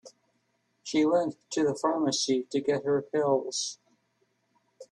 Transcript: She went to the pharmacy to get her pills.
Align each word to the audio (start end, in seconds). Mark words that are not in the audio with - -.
She 0.81 1.05
went 1.05 1.35
to 1.51 1.63
the 1.63 1.75
pharmacy 1.75 2.47
to 2.49 2.59
get 2.59 2.85
her 2.85 3.03
pills. 3.03 3.77